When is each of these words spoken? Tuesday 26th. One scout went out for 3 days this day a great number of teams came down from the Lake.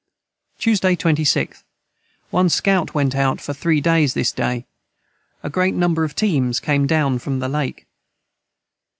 Tuesday 0.57 0.95
26th. 0.95 1.61
One 2.31 2.49
scout 2.49 2.95
went 2.95 3.13
out 3.13 3.39
for 3.39 3.53
3 3.53 3.79
days 3.81 4.15
this 4.15 4.31
day 4.31 4.65
a 5.43 5.49
great 5.51 5.75
number 5.75 6.03
of 6.03 6.15
teams 6.15 6.59
came 6.59 6.87
down 6.87 7.19
from 7.19 7.37
the 7.37 7.47
Lake. 7.47 7.85